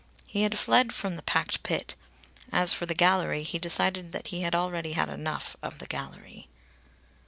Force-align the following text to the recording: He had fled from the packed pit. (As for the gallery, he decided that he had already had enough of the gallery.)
He 0.25 0.41
had 0.41 0.57
fled 0.57 0.93
from 0.93 1.15
the 1.15 1.21
packed 1.21 1.61
pit. 1.61 1.93
(As 2.51 2.73
for 2.73 2.87
the 2.87 2.95
gallery, 2.95 3.43
he 3.43 3.59
decided 3.59 4.13
that 4.13 4.29
he 4.29 4.41
had 4.41 4.55
already 4.55 4.93
had 4.93 5.09
enough 5.09 5.55
of 5.61 5.77
the 5.77 5.85
gallery.) 5.85 6.47